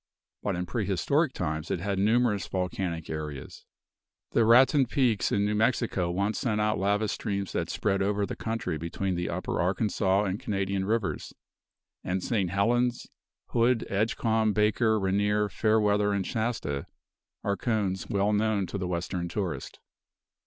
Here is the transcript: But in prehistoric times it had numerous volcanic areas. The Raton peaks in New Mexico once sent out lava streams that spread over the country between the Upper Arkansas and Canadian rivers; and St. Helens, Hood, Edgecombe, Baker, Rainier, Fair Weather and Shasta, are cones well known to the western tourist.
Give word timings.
But 0.41 0.55
in 0.55 0.65
prehistoric 0.65 1.31
times 1.31 1.69
it 1.69 1.79
had 1.79 1.99
numerous 1.99 2.47
volcanic 2.47 3.07
areas. 3.07 3.67
The 4.31 4.43
Raton 4.45 4.87
peaks 4.87 5.31
in 5.31 5.45
New 5.45 5.53
Mexico 5.53 6.09
once 6.09 6.39
sent 6.39 6.59
out 6.59 6.79
lava 6.79 7.07
streams 7.07 7.51
that 7.51 7.69
spread 7.69 8.01
over 8.01 8.25
the 8.25 8.35
country 8.35 8.79
between 8.79 9.13
the 9.13 9.29
Upper 9.29 9.61
Arkansas 9.61 10.23
and 10.23 10.39
Canadian 10.39 10.85
rivers; 10.85 11.35
and 12.03 12.23
St. 12.23 12.49
Helens, 12.49 13.05
Hood, 13.49 13.85
Edgecombe, 13.91 14.53
Baker, 14.53 14.99
Rainier, 14.99 15.49
Fair 15.49 15.79
Weather 15.79 16.13
and 16.13 16.25
Shasta, 16.25 16.87
are 17.43 17.55
cones 17.55 18.09
well 18.09 18.33
known 18.33 18.65
to 18.65 18.79
the 18.79 18.87
western 18.87 19.29
tourist. 19.29 19.79